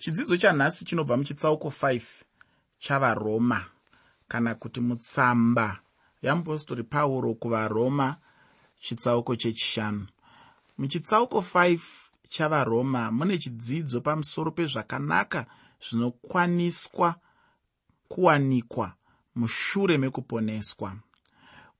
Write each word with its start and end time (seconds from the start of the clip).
chidzidzo 0.00 0.36
chanhasi 0.36 0.84
chinobva 0.84 1.16
muchitsauko 1.16 1.68
5 1.68 2.02
chavaroma 2.78 3.64
kana 4.28 4.54
kuti 4.54 4.80
mutsamba 4.80 5.80
yeapostori 6.22 6.82
pauro 6.82 7.34
kuvaroma 7.34 8.16
chitsauko 8.80 9.36
chechishanu 9.36 10.06
muchitsauko 10.78 11.38
5 11.54 11.78
chavaroma 12.28 13.12
mune 13.12 13.38
chidzidzo 13.38 14.00
pamusoro 14.00 14.50
pezvakanaka 14.50 15.46
zvinokwaniswa 15.84 17.14
kuwanikwa 18.08 18.92
mushure 19.34 19.98
mekuponeswa 19.98 20.96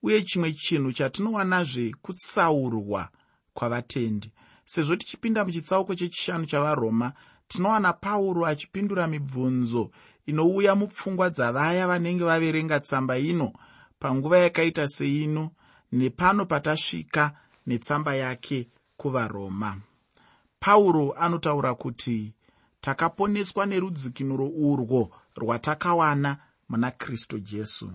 uye 0.03 0.23
chimwe 0.23 0.53
chinhu 0.53 0.93
chatinowanazve 0.93 1.95
kutsaurwa 2.03 3.09
kwavatendi. 3.55 4.33
Sezvo 4.65 4.97
tichipinda 4.97 5.45
muchitsauko 5.45 5.95
chechishanu 5.95 6.47
chavaroma 6.47 7.13
tinowana 7.51 7.93
pauro 7.93 8.47
achipindura 8.47 9.07
mibvunzo 9.07 9.91
inouya 10.27 10.75
mupfungwa 10.75 11.31
dzavaya 11.31 11.87
vanenge 11.87 12.25
vaverenga 12.25 12.81
tsamba 12.81 13.19
ino 13.19 13.53
panguva 14.01 14.39
yakaita 14.39 14.89
seino 14.89 15.51
nepano 15.93 16.47
patasvika 16.47 17.33
netsamba 17.67 18.15
yake 18.15 18.69
kuvaroma. 18.97 19.81
Pauro 20.61 21.13
anotaura 21.13 21.75
kuti 21.75 22.35
takaponeswa 22.81 23.67
nerudzikinuro 23.67 24.47
urwo 24.47 25.11
rwatakawana 25.37 26.37
muna 26.69 26.91
kristu 26.91 27.39
jesu. 27.39 27.91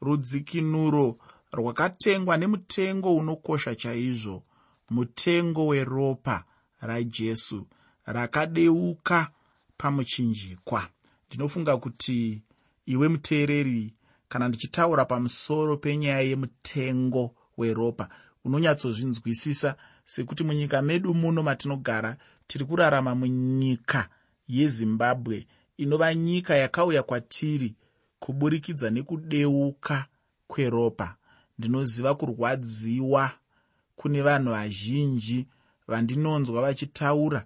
Rudzikinuro 0.00 1.16
rwakatengwa 1.52 2.36
nemutengo 2.36 3.16
unokosha 3.16 3.74
chaizvo 3.74 4.42
mutengo 4.90 5.66
weropa 5.66 6.44
rajesu 6.80 7.66
rakadeuka 8.12 9.30
pamuchinjikwa. 9.76 10.88
Ndinofunga 11.28 11.76
kuti 11.76 12.42
iwe 12.86 13.08
muteereri 13.08 13.94
kana 14.28 14.48
ndichitaura 14.48 15.04
pamusoro 15.04 15.76
penyaya 15.76 16.20
yemutengo 16.20 17.34
weropa 17.58 18.08
unonyatsozvinzwisisa 18.44 19.76
sekuti 20.04 20.44
munyika 20.44 20.82
medu 20.82 21.14
muno 21.14 21.42
matinogara 21.42 22.16
tiri 22.46 22.64
kurarama 22.64 23.14
munyika 23.14 24.08
yezimbabwe 24.48 25.46
inova 25.76 26.14
nyika 26.14 26.56
yakauya 26.56 27.02
kwatiri 27.02 27.74
kuburikidza 28.18 28.90
nekudeuka 28.90 30.06
kweropa. 30.46 31.16
Ndinoziva 31.58 32.14
kurwadziwa 32.14 33.30
kune 33.96 34.22
vanhu 34.22 34.50
vazhinji 34.50 35.46
vandinonzwa 35.88 36.62
vachitaura 36.62 37.44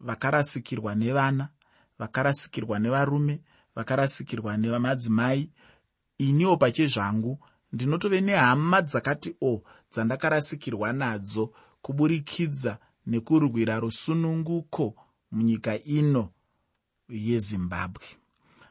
vakarasikirwa 0.00 0.94
nevana 0.94 1.48
vakarasikirwa 1.98 2.78
nevarume 2.78 3.40
vakarasikirwa 3.74 4.56
nevamadzimai. 4.56 5.50
Iniwo 6.18 6.56
pachezvangu 6.56 7.38
ndinotove 7.72 8.20
nehama 8.20 8.82
dzakati 8.82 9.36
o 9.40 9.46
oh, 9.54 9.62
dzandakarasikirwa 9.92 10.92
nadzo 10.92 11.52
kuburikidza 11.82 12.78
nekurwira 13.06 13.80
rusununguko 13.80 14.94
munyika 15.32 15.82
ino 15.82 16.28
yezimbabwe. 17.08 18.04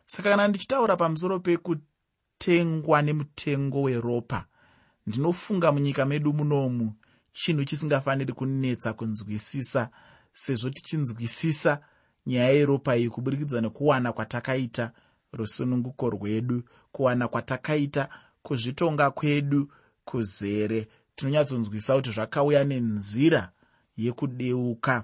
Saka 0.06 0.30
kana 0.30 0.48
ndichitaura 0.48 0.98
pamusoro 0.98 1.40
pekutengwa 1.40 3.02
nemutengo 3.02 3.82
weropa 3.82 4.46
ndinofunga 5.08 5.72
munyika 5.72 6.06
medu 6.06 6.34
munomu 6.34 6.94
chinhu 7.34 7.66
chisingafaniri 7.66 8.34
kunetsa 8.34 8.94
kunzwisisa 8.94 9.90
sezvo 10.40 10.70
tichinzwisisa 10.70 11.82
nyaya 12.26 12.50
yeropa 12.50 12.98
iyi 12.98 13.10
kuburikidza 13.10 13.62
nekuwana 13.62 14.14
kwatakaita 14.14 14.92
rusununguko 15.34 16.10
rwedu 16.10 16.64
kuwana 16.92 17.28
kwatakaita 17.28 18.10
kuzvitonga 18.44 19.12
kwedu 19.12 19.72
kuzere. 20.06 20.88
Tinonyatsonzwisa 21.16 21.96
kuti 21.96 22.12
zvakauya 22.12 22.64
nenzira 22.64 23.52
yekudeuka 23.98 25.04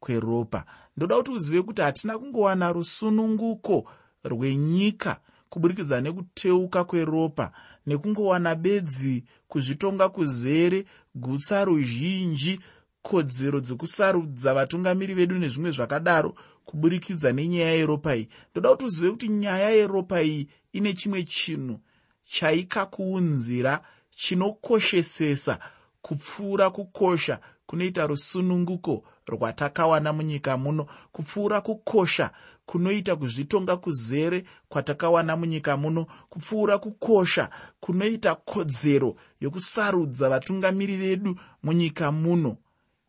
kweropa. 0.00 0.64
Ndoda 0.96 1.16
kuti 1.16 1.30
uzive 1.30 1.62
kuti 1.62 1.82
hatina 1.82 2.18
kungowana 2.18 2.72
rusununguko 2.72 3.84
rwenyika 4.24 5.20
kuburikidza 5.48 6.00
nekuteuka 6.00 6.84
kweropa 6.84 7.52
nekungowana 7.86 8.54
bedzi 8.54 9.24
kuzvitonga 9.48 10.08
kuzere 10.08 10.84
gutsa 11.14 11.64
ruzhinji 11.64 12.60
kodzero 13.02 13.60
dzekusarudza 13.60 14.54
vatungamiri 14.54 15.14
vedu 15.14 15.34
nezvimwe 15.38 15.70
zvakadaro 15.70 16.34
kuburikidza 16.64 17.32
nenyaya 17.32 17.74
yeropa 17.74 18.16
iyi. 18.16 18.28
Ndoda 18.50 18.68
kuti 18.70 18.84
uzive 18.84 19.10
kuti 19.10 19.28
nyaya 19.28 19.70
yeropa 19.70 20.22
iyi 20.22 20.48
ine 20.72 20.92
chimwe 20.94 21.22
chinhu 21.22 21.80
chaikakuunzira 22.24 23.84
chinokoshesesa 24.16 25.58
kupfuura 26.02 26.70
kukosha 26.70 27.38
kunoita 27.66 28.06
rusununguko 28.06 29.04
rwatakawana 29.26 30.12
munyika 30.12 30.56
muno 30.56 30.86
kupfuura 31.12 31.60
kukosha 31.60 32.30
kunoita 32.66 33.16
kuzvitonga 33.16 33.76
kuzere 33.76 34.44
kwatakawana 34.68 35.36
munyika 35.36 35.76
muno 35.76 36.06
kupfuura 36.28 36.78
kukosha 36.78 37.50
kunoita 37.80 38.34
kodzero 38.34 39.16
yokusarudza 39.40 40.28
vatungamiri 40.28 40.96
vedu 40.96 41.38
munyika 41.62 42.12
muno 42.12 42.56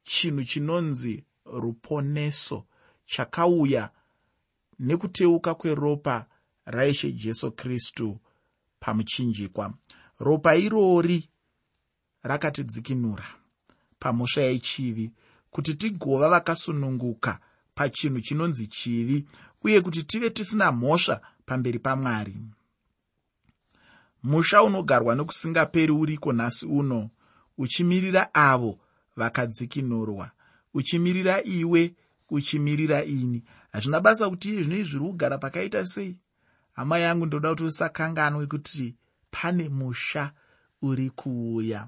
chinhu 0.04 0.44
chinonzi 0.44 1.24
ruponeso 1.46 2.66
chakauya 3.06 3.90
nekuteuka 4.80 5.56
kweropa 5.56 6.26
raishe 6.66 7.12
jesu 7.12 7.52
kristu 7.52 8.20
pamuchinjikwa. 8.80 9.74
Ropa 10.20 10.56
irori 10.56 11.30
rakatidzikinura 12.24 13.26
pamhosva 14.00 14.42
yechivi 14.42 15.12
kuti 15.52 15.74
tigova 15.76 16.30
vakasununguka 16.30 17.40
pachinhu 17.76 18.22
chinonzi 18.22 18.68
chivi 18.68 19.26
uye 19.64 19.82
kuti 19.82 20.04
tive 20.04 20.30
tisina 20.30 20.72
mhosva 20.72 21.22
pamberi 21.46 21.80
pamwari. 21.80 22.36
Musha 24.24 24.64
unogarwa 24.64 25.16
nekusingaperi 25.16 25.92
uriko 25.92 26.34
nhasi 26.34 26.66
uno 26.66 27.10
uchimirira 27.58 28.34
avo 28.34 28.80
vakadzikinurwa. 29.16 30.32
Uchimirira 30.74 31.44
iwe 31.44 31.96
uchimirira 32.30 33.04
ini. 33.04 33.44
Hazvina 33.72 34.00
basa 34.00 34.30
kuti 34.30 34.50
iye 34.50 34.64
zvino 34.64 34.78
izvi 34.78 34.90
zviri 34.90 35.06
kugara 35.06 35.38
pakaita 35.38 35.86
sei? 35.86 36.18
Hama 36.74 36.98
yangu 37.00 37.26
ndoda 37.26 37.50
kuti 37.50 37.64
usakanganwe 37.64 38.48
kuti 38.48 38.96
pane 39.32 39.70
musha 39.70 40.32
uri 40.82 41.10
kuuya. 41.10 41.88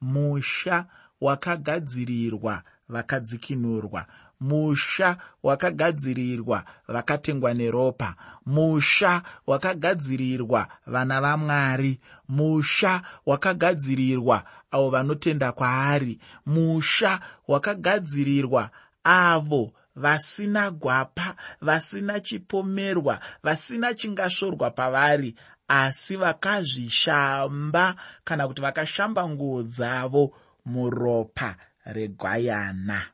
Musha 0.00 0.86
wakagadzirirwa 1.20 2.62
vakadzikinurwa 2.88 4.06
musha 4.40 5.16
wakagadzirirwa 5.42 6.64
vakatengwa 6.88 7.54
neropa 7.54 8.14
musha 8.46 9.22
wakagadzirirwa 9.46 10.68
vana 10.86 11.20
vamwari 11.20 12.00
musha 12.28 13.02
wakagadzirirwa 13.26 14.44
avo 14.70 14.90
vanotenda 14.90 15.52
kwaari 15.52 16.18
musha 16.46 17.20
wakagadzirirwa 17.48 18.70
avo 19.04 19.72
vasina 19.96 20.70
gwapa 20.70 21.36
vasina 21.60 22.20
chipomerwa 22.20 23.20
vasina 23.42 23.94
chingasvorwa 23.94 24.70
pavari 24.70 25.34
asi 25.68 26.16
vakazvishamba 26.16 27.94
kana 28.24 28.48
kuti 28.48 28.62
vakashamba 28.62 29.28
nguo 29.28 29.62
dzavo 29.62 30.32
muropa 30.64 31.56
regwayana 31.84 33.13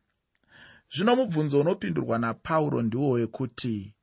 zvino 0.95 1.17
mubvunzo 1.17 1.61
unopindurwa 1.61 2.19
napauro 2.19 2.83
ndiwo 2.83 3.11
wekuti 3.11 3.95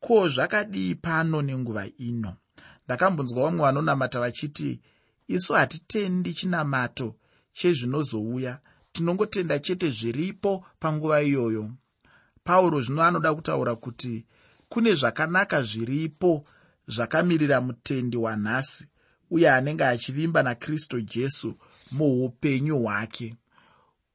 ko 0.00 0.28
zvakadii 0.28 0.94
pano 0.94 1.42
nenguva 1.42 1.86
ino? 1.98 2.34
Ndakambonzwa 2.84 3.42
vamwe 3.44 3.60
vanonamata 3.60 4.20
vachiti 4.20 4.80
isu 5.28 5.52
hatitendi 5.52 6.34
chinamato 6.34 7.14
chezvinozouya 7.52 8.58
tinongotenda 8.92 9.58
chete 9.58 9.90
zviripo 9.90 10.64
panguva 10.80 11.22
iyoyo. 11.22 11.70
Pauro 12.44 12.80
zvino 12.80 13.02
anoda 13.02 13.34
kutaura 13.34 13.76
kuti 13.76 14.24
kune 14.68 14.94
zvakanaka 14.94 15.62
zviripo 15.62 16.44
zvakamirira 16.88 17.60
mutendi 17.60 18.16
wanhasi 18.16 18.86
uye 19.30 19.50
anenge 19.50 19.84
achivimba 19.84 20.42
nakristu 20.42 21.00
jesu 21.00 21.54
muupenyu 21.92 22.78
hwake 22.78 23.36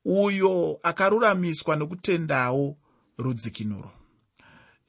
uyo 0.07 0.79
akaruramiswa 0.83 1.75
nekutendawo 1.75 2.77
rudzikinuro. 3.17 3.91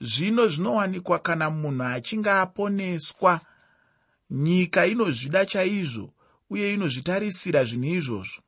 Zvino 0.01 0.49
zvinowanikwa 0.49 1.19
kana 1.19 1.51
munhu 1.51 1.83
achinge 1.83 2.31
aponeswa 2.31 3.41
nyika 4.31 4.87
inozvida 4.87 5.47
chaizvo 5.47 6.15
uye 6.51 6.75
inozvitarisira 6.75 7.65
zvinhu 7.65 7.95
izvozvo. 7.99 8.43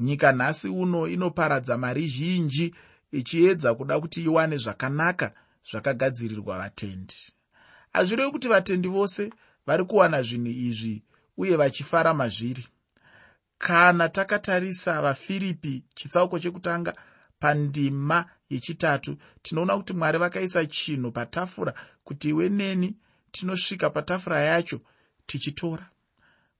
Nyika 0.00 0.32
nhasi 0.32 0.68
uno 0.68 1.08
inoparadza 1.08 1.78
mari 1.78 2.06
zhinji 2.06 2.74
ichiedza 3.12 3.74
kuda 3.74 4.00
kuti 4.00 4.22
iwane 4.22 4.56
zvakanaka 4.56 5.30
zvakagadzirirwa 5.70 6.58
vatendi. 6.58 7.16
Hazvirevi 7.92 8.30
kuti 8.30 8.48
vatendi 8.48 8.88
vose 8.88 9.30
vari 9.66 9.84
kuwana 9.84 10.22
zvinhu 10.22 10.50
izvi 10.50 11.02
uye 11.36 11.56
vachifara 11.56 12.14
mazviri 12.14 12.66
kana 13.58 14.08
takatarisa 14.08 15.02
vafiripi 15.02 15.84
chitsauko 15.94 16.38
chekutanga 16.38 16.94
pandima 17.40 18.24
yechitatu 18.50 19.16
tinoona 19.42 19.76
kuti 19.76 19.92
mwari 19.92 20.18
vakaisa 20.18 20.66
chinhu 20.66 21.12
patafura 21.12 21.74
kuti 22.04 22.28
iwe 22.28 22.48
neni 22.48 22.96
tinosvika 23.30 23.90
patafura 23.90 24.40
yacho 24.40 24.80
tichitora. 25.26 25.90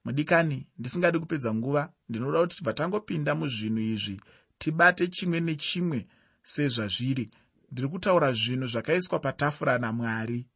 Mudikani 0.05 0.67
ndisingadi 0.79 1.19
kupedza 1.19 1.55
nguva 1.55 1.93
ndinoda 2.09 2.41
kuti 2.41 2.56
tibva 2.56 2.73
tangopinda 2.73 3.35
muzvinhu 3.35 3.81
izvi 3.81 4.21
tibate 4.59 5.09
chimwe 5.09 5.41
nechimwe 5.41 6.06
sezvazviri. 6.43 7.31
Ndiri 7.73 7.89
kutaura 7.89 8.33
zvinhu 8.33 8.67
zvakaiswa 8.67 9.19
patafura 9.19 9.79
namwari 9.79 10.47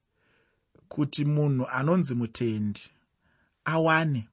kuti 0.89 1.25
munhu 1.25 1.67
anonzi 1.69 2.15
mutendi 2.15 2.91
awane 3.65 4.29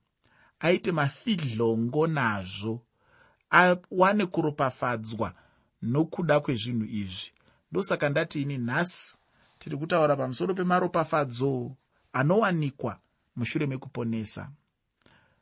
aite 0.59 0.91
mafidhlongo 0.91 2.07
nazvo 2.07 2.81
awane 3.49 4.25
kuropafadzwa 4.25 5.33
nokuda 5.81 6.39
kwezvinhu 6.39 6.85
izvi. 6.85 7.31
Ndosaka 7.71 8.09
ndati 8.09 8.41
ini 8.41 8.57
nhasi 8.57 9.17
tiri 9.59 9.77
kutaura 9.77 10.15
pamusoro 10.15 10.53
pemaropafadzo 10.53 11.75
anowanikwa 12.13 12.99
mushure 13.35 13.65
mekuponesa. 13.65 14.49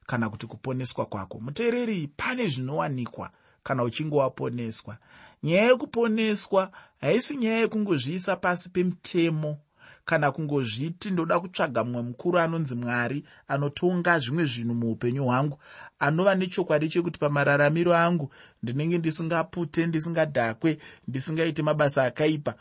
Kana 0.06 0.30
kuti 0.30 0.48
kuponeswa 0.48 1.06
kwako. 1.06 1.40
Muteereri 1.40 2.08
pane 2.08 2.48
zvinowanikwa 2.48 3.32
kana 3.64 3.84
uchinge 3.84 4.16
waponeswa 4.16 4.98
nyaya 5.44 5.66
yekuponeswa 5.66 6.72
haisi 7.02 7.38
nyaya 7.38 7.60
yekungozviisa 7.60 8.36
pasi 8.36 8.70
pemutemo 8.70 9.58
kana 10.08 10.32
kungozviti 10.32 11.12
ndoda 11.12 11.40
kutsvaga 11.40 11.84
mumwe 11.84 12.02
mukuru 12.02 12.40
anonzi 12.40 12.76
mwari 12.76 13.24
anotonga 13.48 14.20
zvimwe 14.20 14.46
zvinhu 14.46 14.76
muupenyu 14.76 15.24
hwangu 15.24 15.60
anova 16.00 16.36
nechokwadi 16.36 16.90
chekuti 16.90 17.20
pamararamiro 17.20 17.96
angu 17.96 18.32
ndinenge 18.64 18.98
ndisingapute 18.98 19.86
ndisingadhakwe 19.88 20.72
ndisingaiti 21.08 21.62
mabasa 21.64 22.04
akaipa 22.04 22.56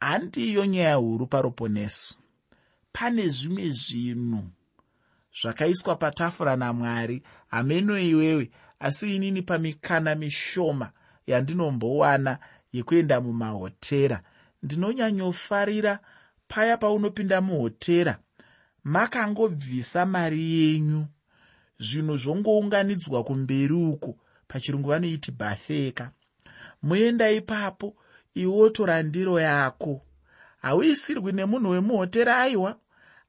handiyo 0.00 0.66
nyaya 0.66 0.94
huru 0.94 1.26
paroponeso. 1.26 2.14
Pane 2.92 3.28
zvimwe 3.28 3.70
zvinhu 3.70 4.42
zvakaiswa 5.40 5.96
patafura 5.96 6.56
namwari 6.56 7.22
hameno 7.48 7.98
iwewe 7.98 8.50
asi 8.80 9.16
inini 9.16 9.42
pamikana 9.42 10.14
mishoma 10.14 10.90
yandinombowana 11.26 12.38
yekuenda 12.72 13.20
mumahotera. 13.20 14.22
Ndinonyanyofarira 14.62 15.98
paya 16.54 16.76
paunopinda 16.76 17.40
muhotera 17.40 18.18
makangobvisa 18.84 20.06
mari 20.06 20.52
yenyu. 20.52 21.06
Zvinhu 21.78 22.16
zvongounganidzwa 22.16 23.24
kumberi 23.24 23.74
uko 23.74 24.16
pachirungu 24.48 24.88
vanoiti 24.88 25.30
bhafeka. 25.32 26.10
Moenda 26.82 27.30
ipapo 27.30 27.96
iwotora 28.34 29.02
ndiro 29.02 29.40
yako. 29.40 30.02
Hauisirwi 30.62 31.32
nemunhu 31.32 31.70
wemuhotera 31.70 32.38
aiwa 32.38 32.76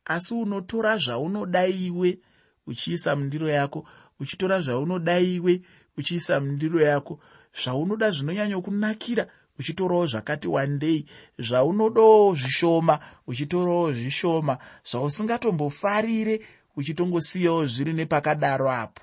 asi 0.06 0.34
unotora 0.34 0.98
zvaunoda 0.98 1.68
iwe 1.68 2.20
uchiisa 2.68 3.16
mundiro 3.16 3.50
yako 3.50 3.88
uchitora 4.20 4.62
zvaunoda 4.62 5.20
iwe 5.20 5.62
uchiisa 5.98 6.40
mundiro 6.42 6.82
yako. 6.82 7.20
Zvaunoda 7.64 8.12
zvinonyanyokunakira 8.12 9.28
uchitorawo 9.60 10.08
zvakati 10.08 10.48
wandei 10.48 11.06
zvaunodawo 11.40 12.36
zvishoma 12.36 13.00
uchitorawo 13.28 13.94
zvishoma 13.94 14.58
zvausingatombofarire 14.92 16.42
uchitongosiyawo 16.76 17.66
zviri 17.66 17.94
nepakadaro 17.94 18.72
apo. 18.72 19.02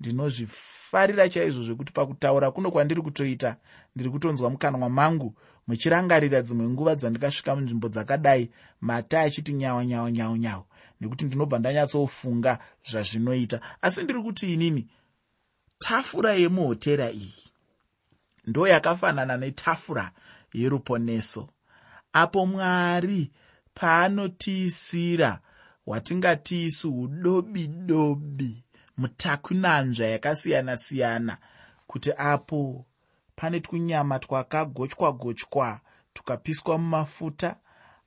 Ndinozvifarira 0.00 1.28
chaizvo 1.28 1.62
zvekuti 1.62 1.92
pakutaura 1.92 2.50
kuno 2.50 2.70
kwandiri 2.70 3.02
kutoita 3.02 3.56
ndiri 3.96 4.10
kutonzwa 4.10 4.50
mukanwa 4.50 4.90
mangu 4.90 5.34
muchirangarira 5.66 6.42
dzimwe 6.42 6.68
nguva 6.68 6.94
dzandikasvika 6.94 7.56
munzvimbo 7.56 7.88
dzakadai 7.88 8.50
mata 8.80 9.20
achiti 9.20 9.52
nyawa 9.52 9.84
nyawa 9.84 10.10
nyawa 10.10 10.38
nyawa 10.38 10.64
nekuti 11.00 11.24
ndinobva 11.24 11.58
ndanyatsofunga 11.58 12.58
zvazvinoita. 12.90 13.60
Asi 13.82 14.02
ndiri 14.02 14.22
kuti 14.22 14.52
inini 14.54 14.86
tafura 15.78 16.32
yemuhotera 16.32 17.10
iyi 17.10 17.51
ndo 18.46 18.68
yakafanana 18.68 19.36
netafura 19.36 20.10
yeruponeso 20.52 21.48
apo 22.12 22.46
mwari 22.46 23.30
paanotiisira 23.74 25.40
hwatingatiisi 25.86 26.88
udobi 26.88 27.66
dobi 27.66 28.64
mutakunanzva 28.96 30.06
yakasiyana-siyana 30.06 31.38
kuti 31.86 32.12
apo 32.16 32.86
pane 33.36 33.60
tunyama 33.60 34.18
twakagotywa 34.18 35.12
gotywa 35.12 35.80
tukapiswa 36.12 36.78
mumafuta 36.78 37.56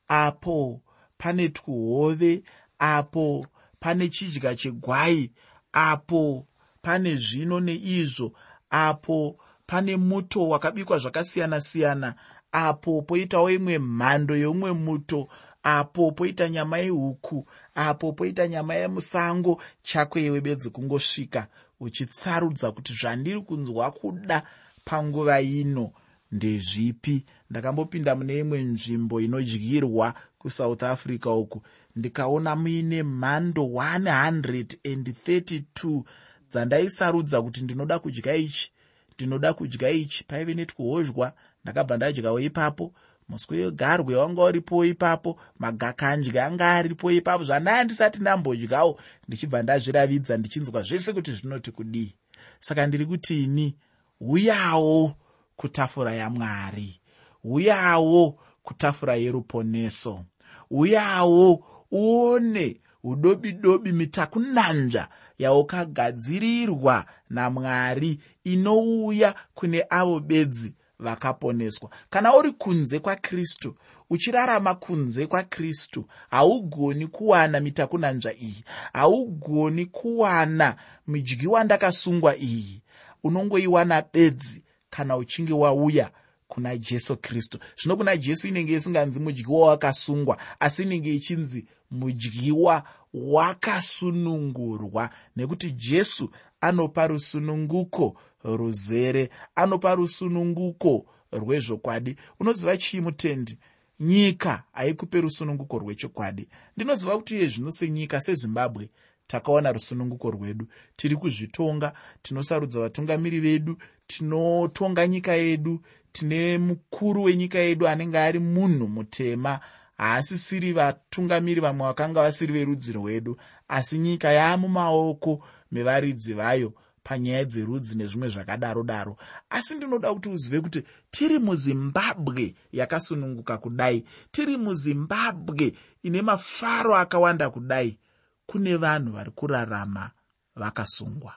apo 0.07 0.81
pane 1.17 1.49
tuhove 1.49 2.43
apo 2.79 3.45
pane 3.79 4.09
chidya 4.09 4.55
chegwai 4.55 5.31
apo 5.73 6.47
pane 6.81 7.15
zvino 7.15 7.59
neizvo 7.59 8.33
apo 8.69 9.37
pane 9.67 9.97
muto 9.97 10.49
wakabikwa 10.49 10.97
zvakasiyana-siyana 10.97 12.15
apo 12.51 13.01
poitawo 13.01 13.51
imwe 13.51 13.79
mhando 13.79 14.35
yeumwe 14.35 14.71
muto 14.71 15.27
apo 15.63 16.11
poita 16.11 16.49
nyama 16.49 16.77
yehuku 16.77 17.47
apo 17.75 18.13
poita 18.13 18.47
nyama 18.47 18.75
yemusango 18.75 19.61
chako 19.83 20.19
iwe 20.19 20.41
bedzi 20.41 20.69
kungosvika 20.69 21.47
uchitsarudza 21.79 22.71
kuti 22.71 22.93
zvandiri 22.93 23.41
kunzwa 23.41 23.91
kuda 23.91 24.43
panguva 24.85 25.41
ino. 25.41 25.91
Ndezvipi? 26.31 27.25
Ndakambopinda 27.49 28.15
mune 28.15 28.39
imwe 28.39 28.61
nzvimbo 28.61 29.21
inodyirwa 29.21 30.13
kusouth 30.39 30.83
africa 30.83 31.25
uku. 31.25 31.61
Ndikaona 31.95 32.55
muine 32.55 33.03
mhando 33.03 33.63
132 33.63 36.03
dzandaisarudza 36.51 37.41
kuti 37.41 37.63
ndinoda 37.63 37.99
kudya 37.99 38.35
ichi 38.35 38.71
ndinoda 39.15 39.53
kudya 39.53 39.89
ichi 39.89 40.23
paive 40.23 40.53
netwuhozhwa 40.53 41.33
ndakabva 41.63 41.97
ndadyawo 41.97 42.39
ipapo. 42.39 42.93
Muswe 43.29 43.65
wegarwe 43.65 44.15
wanga 44.15 44.41
uripo 44.43 44.85
ipapo 44.85 45.39
magakanjya 45.59 46.45
anga 46.45 46.71
aripo 46.71 47.11
ipapo 47.11 47.43
zvandaya 47.43 47.83
ndisati 47.83 48.19
ndambodyawo 48.19 48.99
ndichibva 49.27 49.63
ndazviravidza 49.63 50.37
ndichinzwa 50.37 50.81
zvese 50.81 51.13
kuti 51.13 51.31
zvinoti 51.31 51.71
kudii. 51.71 52.15
Saka 52.59 52.87
ndiri 52.87 53.05
kuti 53.05 53.43
ini 53.43 53.75
uyawo 54.19 55.15
kutafura 55.55 56.13
yamwari. 56.15 57.01
Uyawo 57.43 58.39
kutafura 58.63 59.15
yeruponeso. 59.15 60.25
Uyawo 60.69 61.63
uone 61.91 62.81
udobi 63.03 63.51
dobi 63.51 63.91
mitakunanja 63.91 65.07
yaukagadzirirwa 65.37 67.05
namwari 67.29 68.19
inouya 68.43 69.35
kune 69.53 69.85
avo 69.89 70.19
bedzi 70.19 70.73
vakaponeswa. 70.99 71.89
Kana 72.09 72.35
uri 72.35 72.51
kunze 72.51 72.99
kwakristu 72.99 73.75
uchirarama 74.09 74.75
kunze 74.75 75.27
kwakristu 75.27 76.05
haugoni 76.29 77.07
kuwana 77.07 77.59
mitakunanzva 77.59 78.33
iyi 78.33 78.63
haugoni 78.93 79.85
kuwana 79.85 80.75
midyi 81.07 81.47
wandakasungwa 81.47 82.37
iyi. 82.37 82.81
Unongoiwana 83.23 84.03
bedzi 84.13 84.63
kana 84.89 85.17
uchinge 85.17 85.53
wauya 85.53 86.11
kuna 86.47 86.77
jesu 86.77 87.17
kristu. 87.17 87.59
Zvino 87.81 87.97
kuna 87.97 88.17
jesu 88.17 88.47
inenge 88.47 88.73
isinganzi 88.73 89.19
mudyiwa 89.19 89.67
wakasungwa 89.67 90.37
asi 90.59 90.83
inenge 90.83 91.15
ichinzi 91.15 91.65
mudyiwa 91.91 92.83
wakasunungurwa 93.15 95.09
nekuti 95.35 95.71
jesu 95.71 96.29
anopa 96.61 97.07
rusununguko 97.07 98.17
ruzere 98.43 99.29
anopa 99.55 99.95
rusununguko 99.95 101.05
rwezvokwadi. 101.31 102.15
Unoziva 102.39 102.77
chii 102.77 103.01
mutendi? 103.01 103.57
Nyika 103.99 104.63
haikupe 104.71 105.21
rusununguko 105.21 105.79
rwechokwadi. 105.79 106.49
Ndinoziva 106.75 107.17
kuti 107.17 107.35
iye 107.35 107.47
zvino 107.47 107.71
senyika 107.71 108.21
sezimbabwe 108.21 108.89
takaona 109.27 109.71
rusununguko 109.71 110.31
rwedu. 110.31 110.67
Tiri 110.95 111.15
kuzvitonga 111.15 111.93
tinosarudza 112.21 112.79
vatungamiri 112.79 113.39
vedu 113.39 113.77
tinotonga 114.07 115.07
nyika 115.07 115.33
yedu 115.33 115.81
tine 116.11 116.57
mukuru 116.57 117.23
wenyika 117.23 117.59
yedu 117.59 117.87
anenge 117.87 118.19
ari 118.19 118.39
munhu 118.39 118.87
mutema 118.87 119.59
haasisiri 119.97 120.73
vatungamiri 120.73 121.61
vamwe 121.61 121.87
vakanga 121.87 122.21
vasiri 122.21 122.53
verudzi 122.53 122.93
rwedu 122.93 123.37
asi 123.67 123.97
nyika 123.97 124.31
yaamumaoko 124.31 125.43
mevaridzi 125.71 126.33
vayo 126.33 126.73
panyaya 127.03 127.45
dzerudzi 127.45 127.97
nezvimwe 127.97 128.29
zvakadaro 128.29 128.83
daro 128.83 129.17
asi 129.49 129.75
ndinoda 129.75 130.13
kuti 130.13 130.29
uzive 130.29 130.61
kuti 130.61 130.83
tiri 131.11 131.39
muzimbabwe 131.39 132.55
yakasununguka 132.71 133.57
kudai 133.57 134.05
tiri 134.31 134.57
muzimbabwe 134.57 135.73
ine 136.05 136.21
mafaro 136.21 136.95
akawanda 136.95 137.49
kudai. 137.49 137.97
Kune 138.45 138.75
vanhu 138.77 139.11
vari 139.11 139.31
kurarama 139.31 140.11
vakasungwa. 140.55 141.33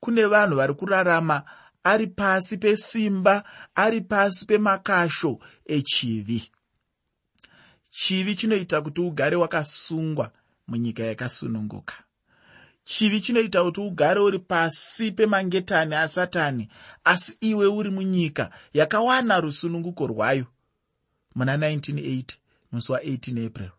Kune 0.00 0.26
vanhu 0.26 0.56
vari 0.56 0.74
kurarama 0.74 1.42
ari 1.84 2.06
pasi 2.06 2.56
pesimba 2.56 3.44
ari 3.74 4.00
pasi 4.00 4.46
pemakasho 4.46 5.38
echivi 5.66 6.50
chivi 8.00 8.34
chinoita 8.34 8.82
kuti 8.82 9.00
ugare 9.00 9.36
wakasungwa 9.36 10.30
munyika 10.68 11.02
yakasununguka. 11.02 11.94
Chivi 12.84 13.20
chinoita 13.20 13.64
kuti 13.64 13.80
ugare 13.80 14.20
uri 14.20 14.38
pasi 14.38 15.10
pemangetani 15.12 15.94
asatani 15.94 16.68
asi 17.04 17.36
iwe 17.40 17.66
uri 17.66 17.90
munyika 17.90 18.50
yakawana 18.74 19.40
rusununguko 19.40 20.06
rwayo. 20.06 20.46
Muna 21.34 21.56
1980 21.56 22.24
musi 22.72 22.92
wa18 22.92 23.46
april. 23.46 23.70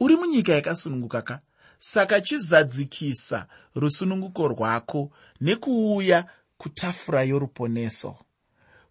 Uri 0.00 0.16
munyika 0.16 0.52
yakasununguka 0.52 1.22
ka? 1.22 1.40
Saka 1.78 2.20
chizadzikisa 2.20 3.46
rusununguko 3.74 4.48
rwako 4.48 5.10
nekuuya 5.40 6.24
kutafura 6.58 7.22
yoruponeso. 7.22 8.16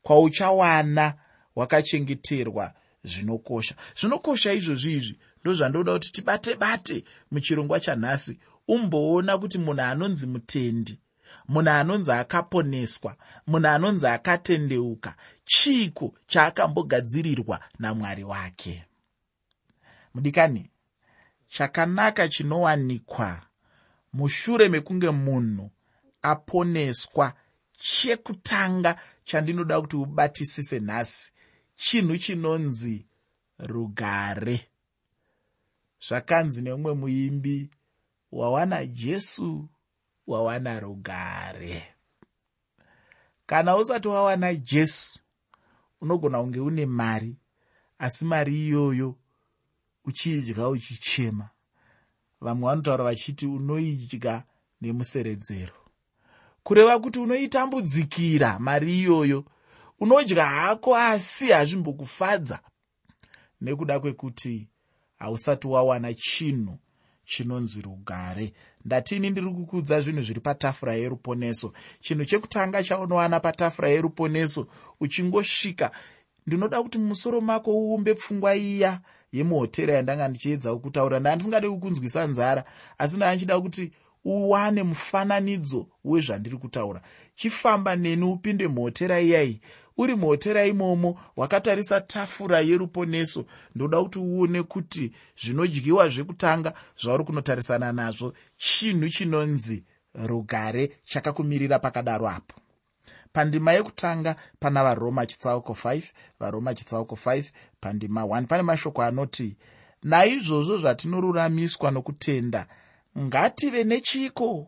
Kwauchawana 0.01 1.13
wakachengeterwa 1.55 2.73
zvinokosha. 3.11 3.75
Zvinokosha 3.99 4.53
izvozvi 4.53 4.93
izvi 4.93 5.15
ndozvandoda 5.41 5.93
kuti 5.93 6.11
tibate 6.11 6.55
bate 6.55 7.03
muchirongwa 7.31 7.79
chanhasi 7.79 8.33
umboona 8.67 9.37
kuti 9.37 9.57
munhu 9.57 9.81
anonzi 9.81 10.25
mutendi 10.27 10.99
munhu 11.47 11.69
anonzi 11.69 12.11
akaponeswa 12.11 13.11
munhu 13.47 13.67
anonzi 13.67 14.07
akatendeuka 14.07 15.11
chiiko 15.45 16.13
chaakambogadzirirwa 16.27 17.59
namwari 17.79 18.23
wake? 18.23 18.83
Mudikani 20.13 20.69
chakanaka 21.47 22.27
chinowanikwa 22.27 23.41
mushure 24.13 24.69
mekunge 24.69 25.09
munhu 25.09 25.71
aponeswa 26.21 27.33
chekutanga 27.79 28.99
chandinoda 29.25 29.81
kuti 29.81 29.95
ubatisise 29.95 30.79
nhasi 30.79 31.31
chinhu 31.75 32.17
chinonzi 32.17 33.05
rugare. 33.59 34.67
Zvakanzi 36.07 36.61
neumwe 36.61 36.93
muimbi 36.93 37.69
wawana 38.31 38.85
jesu 38.85 39.69
wawana 40.27 40.79
rugare. 40.79 41.83
Kana 43.45 43.75
usati 43.77 44.07
wawana 44.07 44.55
jesu 44.55 45.19
unogona 46.01 46.41
kunge 46.41 46.59
une 46.59 46.85
mari 46.85 47.35
asi 47.99 48.25
mari 48.25 48.65
iyoyo 48.67 49.15
uchiidya 50.05 50.69
uchichema. 50.69 51.49
Vamwe 52.41 52.69
vanotaura 52.69 53.03
vachiti 53.03 53.47
unoidya 53.47 54.43
nemuseredzero. 54.81 55.73
Kureva 56.63 56.99
kuti 56.99 57.19
unoitambudzikira 57.19 58.59
mari 58.59 58.99
iyoyo 58.99 59.45
unodya 59.99 60.45
hako 60.45 60.95
asi 60.97 61.47
hazvimbokufadza. 61.49 62.59
Nekuda 63.61 63.99
kwekuti 63.99 64.67
hausati 65.15 65.67
wawana 65.67 66.13
chinhu 66.13 66.79
chinonzi 67.25 67.81
rugare. 67.81 68.53
Ndatini 68.85 69.29
ndiri 69.29 69.47
kukudza 69.47 70.01
zvinhu 70.01 70.21
zviri 70.23 70.39
patafura 70.41 70.93
yeruponeso? 70.95 71.73
Chinhu 71.99 72.25
chekutanga 72.25 72.83
chaunowana 72.83 73.39
patafura 73.39 73.89
yeruponeso 73.89 74.67
uchingosvika. 74.99 75.91
Ndinoda 76.47 76.83
kuti 76.83 76.97
mumusoro 76.97 77.41
mako 77.41 77.71
uumbe 77.71 78.13
pfungwa 78.13 78.55
iya 78.55 79.01
yemuhotera 79.31 79.93
yandanga 79.93 80.27
ndichiedza 80.27 80.75
kutaura 80.75 81.19
ndandisingade 81.19 81.69
kukunzwisa 81.69 82.27
nzara 82.27 82.63
asi 82.97 83.15
ndaa 83.17 83.35
nchida 83.35 83.61
kuti 83.61 83.91
uwane 84.25 84.83
mufananidzo 84.83 85.87
wezvandiri 86.03 86.57
kutaura. 86.57 87.01
Chifamba 87.35 87.95
neni 87.95 88.23
upinde 88.23 88.67
muhotera 88.67 89.21
iyai 89.21 89.61
uri 89.97 90.15
muhotera 90.15 90.65
imomo 90.65 91.19
wakatarisa 91.35 92.01
tafura 92.01 92.59
yeruponeso. 92.59 93.45
Ndoda 93.75 94.01
kuti 94.01 94.19
uone 94.19 94.63
kuti 94.63 95.11
zvinodyiwa 95.43 96.09
zvekutanga 96.09 96.73
zvauri 97.01 97.23
kunotarisana 97.23 97.91
nazvo. 97.91 98.33
Chinhu 98.57 99.09
chinonzi 99.09 99.83
rugare 100.13 100.97
chakakumirira 101.05 101.79
pakadaro 101.79 102.29
apo. 102.29 102.55
Pandima 103.33 103.73
yekutanga 103.73 104.35
pana 104.59 104.83
varoma 104.83 105.25
chitsauko 105.25 105.73
5 105.73 106.03
varoma 106.39 106.73
chitsauko 106.73 107.15
5 107.15 107.51
pandima 107.81 108.21
1 108.21 108.45
pane 108.45 108.63
mashoko 108.63 109.01
anoti 109.03 109.57
naizvozvo 110.03 110.77
zvatinoruramiswa 110.77 111.91
nokutenda 111.91 112.67
ngative 113.19 113.83
nechiko? 113.83 114.67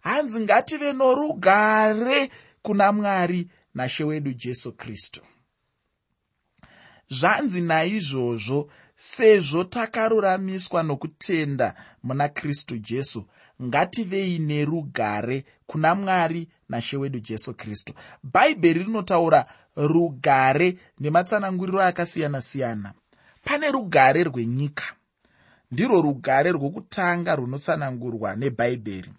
Hanzi 0.00 0.40
ngative 0.40 0.92
norugare 0.92 2.30
kuna 2.62 2.92
mwari 2.92 3.50
nashe 3.76 4.04
wedu 4.04 4.32
jesu 4.32 4.72
kristu. 4.72 5.20
Zvanzi 7.08 7.60
naizvozvo 7.60 8.70
sezvo 8.96 9.64
takaruramiswa 9.64 10.82
nokutenda 10.82 11.74
muna 12.02 12.28
kristu 12.28 12.78
jesu 12.78 13.24
ngativei 13.62 14.38
nerugare 14.38 15.44
kuna 15.66 15.94
mwari 15.94 16.48
nashe 16.68 16.96
wedu 16.96 17.20
jesu 17.20 17.54
kristu. 17.54 17.92
Bhaibheri 18.22 18.82
rinotaura 18.82 19.46
rugare 19.76 20.76
nematsananguriro 21.00 21.80
akasiyana-siyana. 21.82 22.92
Pane 23.44 23.70
rugare 23.70 24.24
rwenyika. 24.24 24.84
Ndirwo 25.72 26.00
rugare 26.02 26.52
rwokutanga 26.52 27.34
runotsanangurwa 27.36 28.36
nebhaibheri. 28.36 29.10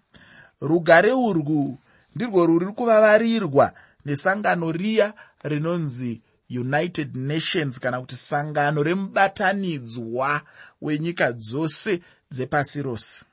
Rugare 0.60 1.12
urwu 1.12 1.78
ndirwo 2.14 2.46
rwuri 2.46 2.66
kuvavarirwa 2.66 3.72
nesangano 4.08 4.72
riya 4.72 5.14
rinonzi 5.44 6.20
united 6.50 7.16
nations 7.16 7.80
kana 7.80 8.00
kuti 8.00 8.16
sangano 8.16 8.82
remubatanidzwa 8.82 10.42
wenyika 10.80 11.32
dzose 11.32 12.00
dzepasi 12.30 12.82
rose. 12.82 13.24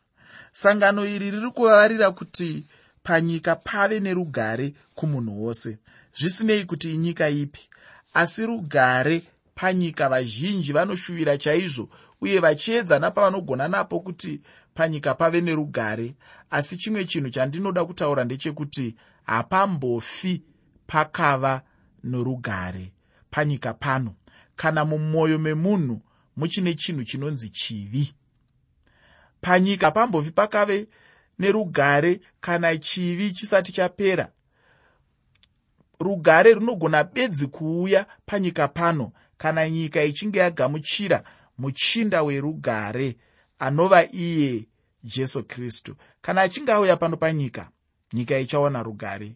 Sangano 0.51 1.05
iri 1.05 1.31
riri 1.31 1.51
kuvavarira 1.51 2.11
kuti 2.11 2.65
panyika 3.03 3.55
pave 3.55 3.99
nerugare 3.99 4.73
kumunhu 4.95 5.43
wose. 5.45 5.77
Zvisinei 6.17 6.65
kuti 6.65 6.93
inyika 6.93 7.29
ipi 7.29 7.69
asi 8.13 8.45
rugare 8.45 9.23
panyika 9.55 10.09
vazhinji 10.09 10.73
vanoshuvira 10.73 11.37
chaizvo 11.37 11.89
uye 12.21 12.39
vachiedza 12.39 12.99
napavanogona 12.99 13.67
napo 13.67 13.99
kuti 13.99 14.41
panyika 14.73 15.13
pave 15.13 15.41
nerugare. 15.41 16.15
Asi 16.51 16.77
chimwe 16.77 17.05
chinhu 17.05 17.29
chandinoda 17.29 17.85
kutaura 17.85 18.23
ndechekuti 18.23 18.95
hapambofi 19.25 20.41
pakava 20.87 21.61
norugare. 22.03 22.91
Panyika 23.31 23.73
pano 23.73 24.15
kana 24.55 24.85
mumwoyo 24.85 25.39
memunhu 25.39 26.01
muchine 26.37 26.73
chinhu 26.73 27.03
chinonzi 27.03 27.49
chivi. 27.49 28.13
Panyika 29.41 29.91
pambofi 29.91 30.31
pakave 30.31 30.87
nerugare 31.39 32.21
kana 32.41 32.77
chivi 32.77 33.31
chisati 33.31 33.71
chapera. 33.71 34.31
Rugare 35.99 36.53
runogona 36.53 37.03
bedzi 37.03 37.47
kuuya 37.47 38.05
panyika 38.25 38.67
pano 38.67 39.11
kana 39.37 39.69
nyika 39.69 40.03
ichinge 40.03 40.39
yagamuchira 40.39 41.23
muchinda 41.57 42.23
werugare 42.23 43.17
anova 43.59 44.03
iye 44.11 44.67
jesu 45.03 45.43
kristu. 45.43 45.95
Kana 46.21 46.41
achinge 46.41 46.71
auya 46.71 46.97
pano 46.97 47.17
panyika 47.17 47.69
nyika 48.13 48.39
ichaona 48.39 48.83
rugare 48.83 49.35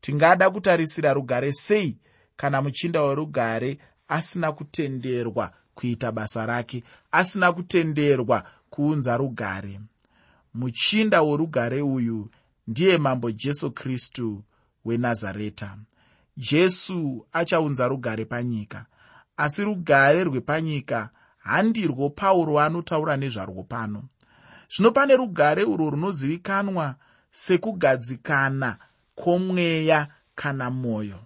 tingada 0.00 0.50
kutarisira 0.50 1.12
rugare 1.12 1.52
sei 1.52 1.98
kana 2.36 2.62
muchinda 2.62 3.02
werugare 3.02 3.78
asina 4.08 4.52
kutenderwa 4.52 5.52
kuita 5.74 6.12
basa 6.12 6.46
rake 6.46 6.84
asina 7.12 7.52
kutenderwa 7.52 8.44
kuunza 8.70 9.16
rugare. 9.16 9.80
Muchinda 10.54 11.22
worugare 11.22 11.82
uyu 11.82 12.30
ndiye 12.66 12.98
mambo 12.98 13.30
jesu 13.30 13.70
kristu 13.70 14.44
wenazareta. 14.84 15.76
Jesu 16.36 17.26
achaunza 17.32 17.88
rugare 17.88 18.24
panyika. 18.24 18.86
Asi 19.36 19.64
rugare 19.64 20.24
rwepanyika 20.24 21.10
handirwo 21.38 22.10
pauro 22.10 22.60
anotaura 22.60 23.16
nezvarwo 23.16 23.62
pano. 23.62 24.02
Zvino 24.76 24.90
pane 24.90 25.16
rugare 25.16 25.64
urwo 25.64 25.90
runozivikanwa 25.90 26.94
sekugadzikana 27.30 28.78
kwomweya 29.20 30.08
kana 30.34 30.70
mwoyo. 30.70 31.20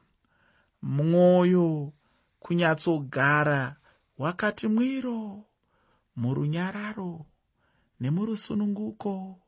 Mwoyo 0.83 1.93
kunyatsogara 2.41 3.77
wakati 4.19 4.69
mwiro 4.69 5.45
murunyararo 6.17 7.27
nemurusununguko 8.01 9.39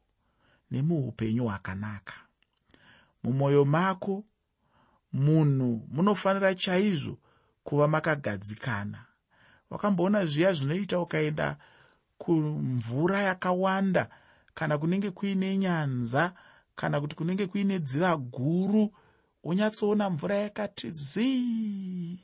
nemuupenyu 0.71 1.45
hwakanaka. 1.45 2.15
Mumwoyo 3.23 3.65
mako 3.65 4.25
munhu 5.13 5.89
munofanira 5.89 6.55
chaizvo 6.55 7.19
kuva 7.65 7.89
makagadzikana. 7.89 9.05
Wakamboona 9.71 10.27
zviya 10.27 10.53
zvinoita 10.53 11.01
ukaenda 11.01 11.57
kumvura 12.19 13.23
yakawanda 13.23 14.09
kana 14.55 14.79
kunenge 14.79 15.11
kuine 15.11 15.59
nyanza 15.59 16.33
kana 16.77 17.01
kuti 17.01 17.17
kunenge 17.17 17.47
kuine 17.47 17.79
dziva 17.79 18.17
guru 18.17 18.93
unyatsoona 19.43 20.11
mvura 20.11 20.37
yakati 20.37 20.91
zii. 20.91 22.21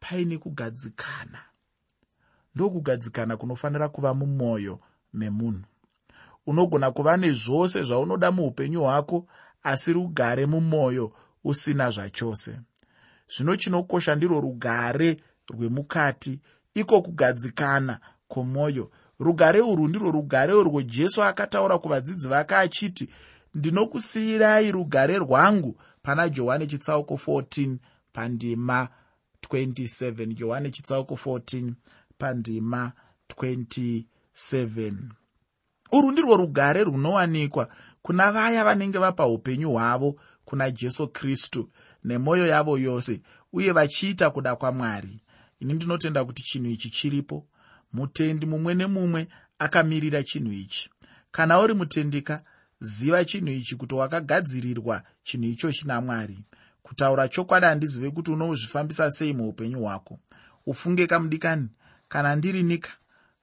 Paine 0.00 0.38
kugadzikana. 0.38 1.38
Ndokugadzikana 2.54 3.36
kunofanira 3.36 3.88
kuva 3.88 4.14
mumwoyo 4.14 4.80
memunhu. 5.12 5.64
Unogona 6.46 6.90
kuva 6.90 7.16
nezvose 7.16 7.84
zvaunoda 7.84 8.32
muupenyu 8.32 8.80
hwako 8.80 9.26
asi 9.62 9.92
rugare 9.92 10.46
mumwoyo 10.46 11.12
usina 11.44 11.90
zvachose. 11.90 12.60
Zvino 13.36 13.56
chinokosha 13.56 14.14
ndirwo 14.14 14.40
rugare 14.40 15.20
rwemukati 15.50 16.40
iko 16.74 17.02
kugadzikana 17.02 18.00
kwomwoyo 18.28 18.90
rugare 19.18 19.60
urwu 19.60 19.88
ndirwo 19.88 20.10
rugare 20.10 20.52
urwo 20.52 20.82
jesu 20.82 21.22
akataura 21.22 21.78
kuvadzidzi 21.78 22.28
vake 22.28 22.54
achiti 22.54 23.08
ndinokusiyirai 23.54 24.72
rugare 24.72 25.18
rwangu 25.18 25.80
pana 26.02 26.28
johani 26.28 26.66
chitsauko 26.66 27.14
14 27.14 27.76
pandima 28.12 28.88
27 29.50 30.26
johani 30.34 30.70
chitsauko 30.70 31.14
14 31.14 31.72
pandima 32.18 32.92
27 33.38 34.92
urwu 35.92 36.10
ndirwo 36.12 36.36
rugare 36.36 36.84
runowanikwa 36.84 37.68
kuna 38.02 38.32
vaya 38.32 38.64
vanenge 38.64 38.98
vapa 38.98 39.26
upenyu 39.26 39.70
hwavo 39.70 40.20
kuna 40.44 40.70
jesu 40.70 41.08
kristu 41.08 41.70
nemwoyo 42.04 42.46
yavo 42.46 42.78
yose 42.78 43.20
uye 43.52 43.72
vachiita 43.72 44.30
kuda 44.30 44.56
kwamwari. 44.56 45.20
Ini 45.60 45.72
ndinotenda 45.72 46.24
kuti 46.24 46.42
chinhu 46.42 46.70
ichi 46.70 46.90
chiripo. 46.90 47.46
Mutendi 47.92 48.46
mumwe 48.46 48.74
nemumwe 48.74 49.28
akamirira 49.58 50.22
chinhu 50.22 50.52
ichi. 50.52 50.90
Kana 51.30 51.60
uri 51.60 51.74
mutendika 51.74 52.42
ziva 52.82 53.24
chinhu 53.24 53.52
ichi 53.52 53.76
kuti 53.76 53.94
wakagadzirirwa 53.94 55.02
chinhu 55.22 55.48
ichochi 55.48 55.86
namwari 55.86 56.38
kutaura 56.82 57.28
chokwadi 57.28 57.66
handizive 57.66 58.10
kuti 58.10 58.30
unozvifambisa 58.30 59.10
sei 59.10 59.32
muupenyu 59.32 59.80
hwako. 59.80 60.18
Ufunge 60.66 61.06
kamudikani 61.06 61.68
kana 62.08 62.36
ndiri 62.36 62.62
nika 62.62 62.90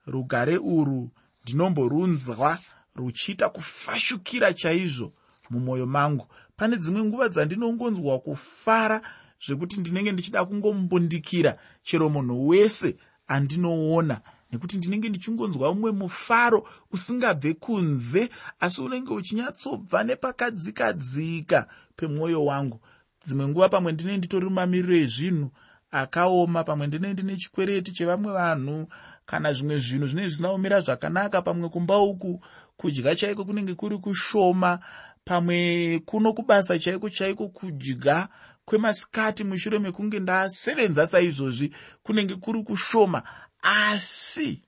rugare 0.06 0.58
urwu 0.58 1.10
ndinomborunzwa 1.42 2.58
ruchiita 2.94 3.48
kufashukira 3.48 4.52
chaizvo 4.54 5.12
mumwoyo 5.50 5.86
mangu. 5.86 6.26
Pane 6.56 6.76
dzimwe 6.76 7.02
nguva 7.04 7.28
dzandinongonzwa 7.28 8.18
kufara 8.18 9.02
zvekuti 9.46 9.80
ndinenge 9.80 10.12
ndichida 10.12 10.44
kungombundikira 10.44 11.58
chero 11.82 12.08
munhu 12.08 12.48
wese 12.48 12.96
andinoona 13.26 14.20
nekuti 14.52 14.78
ndinenge 14.78 15.08
ndichingonzwa 15.08 15.74
mumwe 15.74 15.92
mufaro 15.92 16.68
usingabve 16.92 17.54
kunze 17.54 18.30
asi 18.60 18.82
unenge 18.82 19.12
uchinyatsobva 19.12 20.04
nepakadzikadzika 20.04 21.66
pemwoyo 21.96 22.44
wangu. 22.44 22.80
Dzimwe 23.24 23.48
nguva 23.48 23.68
pamwe 23.68 23.92
ndinee 23.92 24.16
nditori 24.16 24.44
mumamiriro 24.44 24.96
ezvinhu 24.96 25.50
akaoma 25.90 26.64
pamwe 26.64 26.86
ndinee 26.86 27.12
ndine 27.12 27.36
chikwereti 27.36 27.92
chevamwe 27.92 28.32
vanhu 28.32 28.88
kana 29.26 29.52
zvimwe 29.52 29.78
zvinhu 29.78 30.06
zvinenge 30.06 30.28
zvisina 30.28 30.52
kumira 30.52 30.80
zvakanaka 30.80 31.42
pamwe 31.42 31.68
kumba 31.68 31.98
uku 31.98 32.40
kudya 32.76 33.16
chaiko 33.16 33.44
kunenge 33.44 33.74
kuri 33.74 33.98
kushoma 33.98 34.78
pamwe 35.24 36.02
kuno 36.04 36.32
kubasa 36.32 36.78
chaiko 36.78 37.10
chaiko 37.10 37.48
kudya 37.48 38.28
kwemasikati 38.64 39.44
mushure 39.44 39.78
mekunge 39.78 40.18
ndasevenza 40.20 41.06
saizvozvi 41.06 41.74
kunenge 42.02 42.34
kuri 42.34 42.62
kushoma 42.62 43.22
asi 43.62 44.62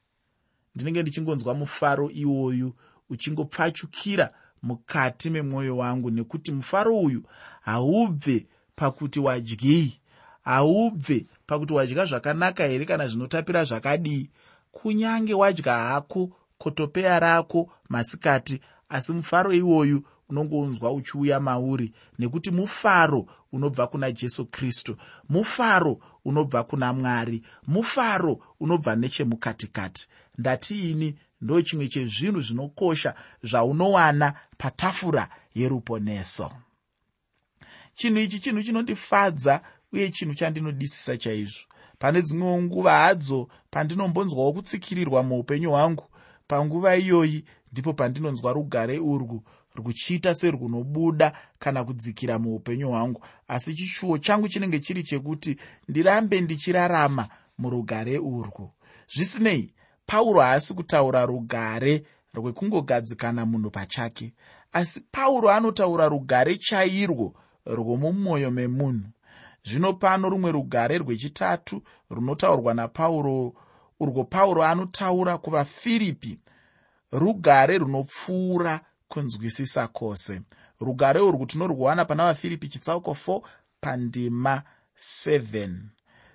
ndinenge 0.74 1.02
ndichingonzwa 1.02 1.54
mufaro 1.54 2.10
iwoyu 2.10 2.74
uchingopfachukira 3.10 4.34
mukati 4.62 5.30
memwoyo 5.30 5.76
wangu 5.76 6.10
nekuti 6.10 6.52
mufaro 6.52 6.98
uyu 6.98 7.22
haubve 7.60 8.46
pakuti 8.76 9.20
wadyei 9.20 10.00
haubve 10.42 11.26
pakuti 11.46 11.72
wadya 11.72 12.06
zvakanaka 12.06 12.66
here 12.66 12.84
kana 12.84 13.08
zvinotapira 13.08 13.64
zvakadii 13.64 14.30
kunyange 14.72 15.34
wadya 15.34 15.74
hako 15.74 16.30
kotopeya 16.58 17.20
rako 17.20 17.70
masikati 17.88 18.60
asi 18.88 19.12
mufaro 19.12 19.52
iwoyu 19.52 20.02
unongounzwa 20.28 20.92
uchiuya 20.92 21.40
mauri 21.40 21.92
nekuti 22.18 22.50
mufaro 22.50 23.26
unobva 23.52 23.86
kuna 23.86 24.12
jesu 24.12 24.46
kristu. 24.46 24.96
Mufaro 25.28 25.98
unobva 26.24 26.64
kuna 26.64 26.92
mwari 26.92 27.42
mufaro 27.66 28.40
unobva 28.60 28.96
nechemukatikati. 28.96 30.08
Ndatiini? 30.38 31.18
Ndo 31.40 31.62
chimwe 31.62 31.88
chezvinhu 31.88 32.40
zvinokosha 32.40 33.14
zvaunowana 33.42 34.34
patafura 34.58 35.28
yeruponeso. 35.54 36.50
Chinhu 37.94 38.18
ichi 38.18 38.38
chinhu 38.38 38.62
chinondifadza 38.62 39.60
uye 39.92 40.10
chinhu 40.10 40.34
chandinodisisa 40.34 41.16
chaizvo. 41.16 41.64
Pane 41.98 42.22
dzimwewo 42.22 42.62
nguva 42.62 42.92
hadzo 42.92 43.48
pandinombonzwawo 43.70 44.52
kutsikirirwa 44.52 45.22
muupenyu 45.22 45.70
hwangu 45.70 46.04
panguva 46.46 46.96
iyoyi 46.96 47.44
ndipo 47.72 47.92
pandinonzwa 47.92 48.52
rugare 48.52 48.98
urwu 48.98 49.42
ruchiita 49.74 50.34
serwunobuda 50.34 51.32
kana 51.58 51.84
kudzikira 51.84 52.38
muupenyu 52.38 52.88
hwangu. 52.88 53.24
Asi 53.48 53.74
chishuwo 53.74 54.18
changu 54.18 54.48
chinenge 54.48 54.80
chiri 54.80 55.02
chekuti 55.02 55.56
ndirambe 55.88 56.40
ndichirarama 56.40 57.28
murugare 57.58 58.18
urwu. 58.18 58.70
Zvisinei 59.14 59.74
pauro 60.06 60.40
haasi 60.40 60.74
kutaura 60.74 61.26
rugare 61.26 62.02
rwekungogadzikana 62.34 63.46
munhu 63.46 63.70
pachake. 63.70 64.34
Asi 64.72 65.00
pauro 65.10 65.50
anotaura 65.50 66.08
rugare 66.08 66.54
chairwo 66.56 67.34
rwomumwoyo 67.66 68.50
memunhu. 68.50 69.08
Zvino 69.64 69.92
pano 69.92 70.28
rumwe 70.30 70.52
rugare 70.52 70.98
rwechitatu 70.98 71.82
runotaurwa 72.10 72.74
napauro 72.74 73.54
urwo 74.00 74.24
pauro 74.24 74.64
anotaura 74.64 75.38
kuvafiripi 75.38 76.38
rugare 77.12 77.78
runopfuura 77.78 78.80
kunzwisisa 79.12 79.88
kwose. 79.88 80.40
Rugare 80.80 81.20
urwu 81.20 81.46
tinorwuwana 81.46 82.04
pana 82.04 82.24
vafiripi 82.24 82.68
chitsauko 82.68 83.10
4 83.26 83.42
pandima 83.80 84.62
7 84.98 85.70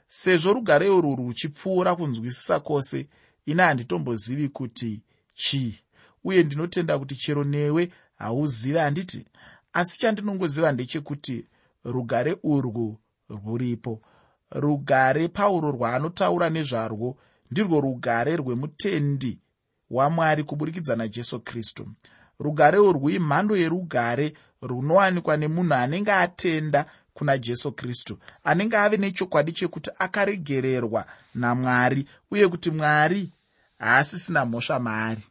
sezvo 0.07 0.53
rugare 0.53 0.89
urwu 0.89 1.15
ruchipfuura 1.15 1.95
kunzwisisa 1.95 2.59
kwose 2.59 3.07
ine 3.45 3.63
handitombozivi 3.63 4.49
kuti 4.49 5.01
chii. 5.33 5.79
Uye 6.23 6.43
ndinotenda 6.43 6.99
kuti 6.99 7.15
chero 7.15 7.43
newe 7.43 7.91
hauzivi 8.15 8.77
handiti? 8.77 9.25
Asi 9.73 9.99
chandinongoziva 9.99 10.71
ndechekuti 10.71 11.47
rugare 11.83 12.37
urwu 12.43 12.97
rwuripo. 13.29 14.01
Rugare 14.51 15.27
pauro 15.27 15.71
rwaanotaura 15.71 16.49
nezvarwo 16.49 17.17
ndirwo 17.51 17.81
rugare 17.81 18.35
rwemutendi 18.35 19.39
wamwari 19.89 20.43
kuburikidza 20.43 20.95
najesu 20.95 21.39
kristu 21.39 21.87
rugare 22.39 22.77
urwu 22.77 23.09
imhando 23.09 23.57
yerugare 23.57 24.33
runowanikwa 24.61 25.37
nemunhu 25.37 25.73
anenge 25.73 26.11
atenda 26.11 26.85
kuna 27.13 27.37
jesu 27.37 27.71
kristu 27.71 28.17
anenge 28.43 28.77
ave 28.77 28.97
nechokwadi 28.97 29.51
chekuti 29.51 29.89
akaregererwa 29.99 31.05
namwari 31.35 32.07
uye 32.31 32.47
kuti 32.47 32.71
mwari 32.71 33.31
haasisina 33.79 34.45
mhosva 34.45 34.79
maari. 34.79 35.23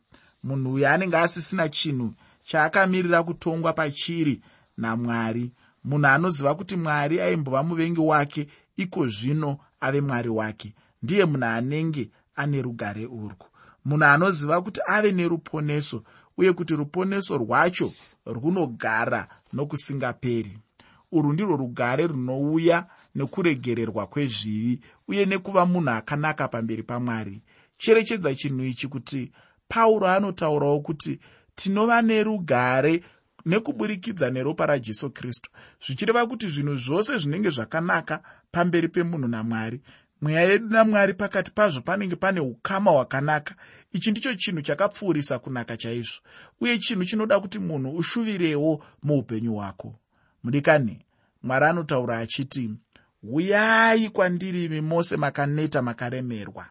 Munhu 0.45 0.73
uyu 0.73 0.89
anenge 0.89 1.17
asisina 1.17 1.69
chinhu 1.69 2.15
chaakamirira 2.49 3.23
kutongwa 3.23 3.73
pachiri 3.73 4.41
namwari. 4.77 5.53
Munhu 5.85 6.07
anoziva 6.07 6.55
kuti 6.55 6.77
mwari 6.77 7.21
aimbova 7.21 7.63
muvengi 7.63 8.01
wake 8.01 8.49
iko 8.77 9.09
zvino 9.09 9.59
ave 9.81 10.01
mwari 10.01 10.29
wake. 10.29 10.75
Ndiye 11.03 11.25
munhu 11.25 11.45
anenge 11.47 12.11
ane 12.37 12.63
rugare 12.63 13.07
urwu. 13.07 13.47
Munhu 13.85 14.05
anoziva 14.05 14.63
kuti 14.63 14.81
ave 14.87 15.13
neruponeso 15.13 16.03
uye 16.39 16.53
kuti 16.53 16.75
ruponeso 16.75 17.37
rwacho 17.39 17.93
runogara 18.27 19.29
nokusingaperi. 19.53 20.59
Urwu 21.13 21.33
ndirwo 21.33 21.57
rugare 21.57 22.07
runouya 22.07 22.87
nekuregererwa 23.15 24.07
kwezvivi 24.07 24.81
uye 25.09 25.27
nekuva 25.27 25.67
munhu 25.67 25.91
akanaka 25.91 26.49
pamberi 26.49 26.83
pamwari. 26.83 27.43
Cherechedza 27.79 28.35
chinhu 28.35 28.65
ichi 28.65 28.89
kuti 28.89 29.33
pauro 29.69 30.07
anotaurawo 30.07 30.81
kuti 30.81 31.19
tinova 31.55 32.03
nerugare 32.03 33.03
nekuburikidza 33.47 34.31
neropa 34.31 34.67
rajesu 34.67 35.11
kristu 35.11 35.51
zvichireva 35.87 36.27
kuti 36.27 36.47
zvinhu 36.49 36.77
zvose 36.77 37.19
zvinenge 37.19 37.51
zvakanaka 37.51 38.23
pamberi 38.53 38.89
pemunhu 38.89 39.29
namwari 39.29 39.81
mweya 40.21 40.41
yedu 40.43 40.69
namwari 40.69 41.15
pakati 41.15 41.51
pazvo 41.51 41.81
panenge 41.81 42.17
pane 42.17 42.41
ukama 42.41 42.91
hwakanaka. 42.91 43.55
Ichi 43.93 44.11
ndicho 44.11 44.35
chinhu 44.35 44.63
chakapfuurisa 44.63 45.39
kunaka 45.39 45.77
chaizvo 45.77 46.21
uye 46.61 46.79
chinhu 46.79 47.05
chinoda 47.05 47.41
kuti 47.41 47.59
munhu 47.59 47.97
ushuvirewo 47.97 48.85
muupenyu 49.03 49.55
hwako. 49.55 49.95
Mudikani 50.45 51.07
mwari 51.43 51.67
anotaura 51.67 52.19
achiti 52.19 52.71
uyai 53.23 54.11
kwandiri 54.11 54.65
imi 54.65 54.81
mose 54.81 55.17
makaneta 55.17 55.83
makaremerwa. 55.83 56.67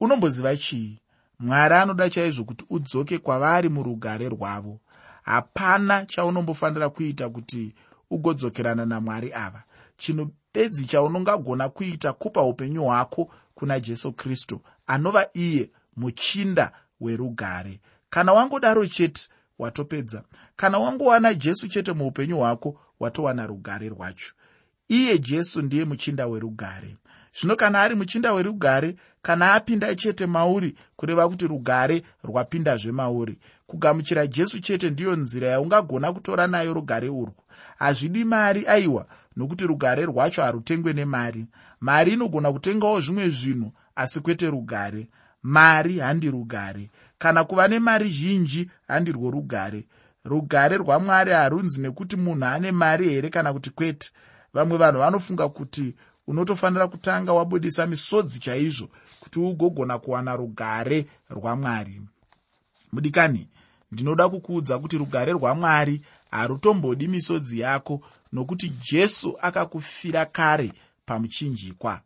Unomboziva 0.00 0.56
chii? 0.56 1.00
Mwari 1.38 1.74
anoda 1.74 2.10
chaizvo 2.10 2.44
kuti 2.44 2.64
udzoke 2.70 3.18
kwavari 3.18 3.68
murugare 3.68 4.28
rwavo. 4.28 4.80
Hapana 5.22 6.06
chaunombofanira 6.06 6.88
kuita 6.90 7.28
kuti 7.28 7.74
ugodzokerana 8.10 8.86
namwari 8.86 9.32
ava. 9.32 9.62
Chinhu 9.96 10.30
bedzi 10.56 10.84
chaunongagona 10.86 11.68
kuita 11.68 12.12
kupa 12.12 12.42
upenyu 12.42 12.84
hwako 12.84 13.28
kuna 13.54 13.80
jesu 13.80 14.12
kristu 14.12 14.60
anova 14.86 15.26
iye 15.34 15.70
muchinda 15.96 16.72
werugare. 17.00 17.80
Kana 18.10 18.32
wangodaro 18.32 18.86
chete 18.86 19.28
watopedza. 19.58 20.22
Kana 20.56 20.78
wangowana 20.78 21.34
jesu 21.34 21.68
chete 21.68 21.92
muupenyu 21.92 22.36
hwako 22.38 22.80
watowana 23.00 23.46
rugare 23.46 23.88
rwacho. 23.88 24.32
Iye 24.88 25.18
jesu 25.18 25.62
ndiye 25.62 25.84
muchinda 25.84 26.26
werugare. 26.26 26.96
Zvino 27.40 27.56
kana 27.56 27.82
ari 27.82 27.94
muchinda 27.94 28.32
werugare 28.32 28.96
kana 29.22 29.52
apinda 29.54 29.94
chete 29.94 30.26
mauri 30.26 30.76
kureva 30.96 31.28
kuti 31.28 31.46
rugare 31.46 32.02
rwapindazve 32.24 32.92
mauri. 32.92 33.38
Kugamuchira 33.66 34.26
jesu 34.26 34.60
chete 34.60 34.90
ndiyo 34.90 35.16
nzira 35.16 35.48
yaungagona 35.48 36.12
kutora 36.12 36.46
nayo 36.46 36.74
rugare 36.74 37.08
urwu. 37.08 37.34
Hazvidi 37.78 38.24
mari 38.24 38.66
aiwa 38.66 39.06
nokuti 39.36 39.66
rugare 39.66 40.04
rwacho 40.04 40.42
harutengwe 40.42 40.92
nemari. 40.92 41.46
Mari 41.80 42.12
inogona 42.12 42.52
kutengawo 42.52 43.00
zvimwe 43.00 43.28
zvinhu 43.30 43.72
asi 43.96 44.20
kwete 44.20 44.50
rugare. 44.50 45.08
Mari 45.42 45.98
handi 45.98 46.30
rugare 46.30 46.90
kana 47.18 47.44
kuva 47.44 47.68
nemari 47.68 48.10
zhinji 48.10 48.70
handirwo 48.88 49.30
rugare. 49.30 49.84
Rugare 50.24 50.76
rwamwari 50.76 51.32
harunzi 51.32 51.80
nekuti 51.80 52.16
munhu 52.16 52.44
ane 52.44 52.72
mari 52.72 53.08
here 53.08 53.28
kana 53.30 53.52
kuti 53.52 53.70
kwete. 53.70 54.10
Vamwe 54.54 54.78
vanhu 54.78 54.98
vanofunga 54.98 55.48
kuti 55.48 55.94
unotofanira 56.26 56.88
kutanga 56.88 57.32
wabudisa 57.32 57.86
misodzi 57.86 58.40
chaizvo 58.40 58.88
kuti 59.20 59.38
ugogona 59.40 59.98
kuwana 59.98 60.36
rugare 60.36 61.06
rwamwari. 61.30 62.02
Mudikani 62.92 63.48
ndinoda 63.92 64.28
kukuudza 64.28 64.78
kuti 64.78 64.98
rugare 64.98 65.32
rwamwari 65.32 66.02
harutombodi 66.30 67.08
misodzi 67.08 67.60
yako 67.60 68.00
nokuti 68.36 68.72
jesu 68.90 69.38
akakufira 69.40 70.26
kare 70.26 70.72
pamuchinjikwa. 71.06 72.00